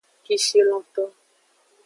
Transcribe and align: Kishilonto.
Kishilonto. 0.23 1.03